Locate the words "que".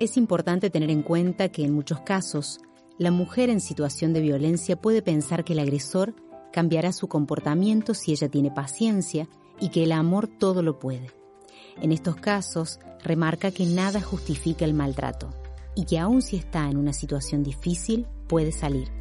1.50-1.62, 5.44-5.52, 9.68-9.84, 13.50-13.66, 15.84-15.98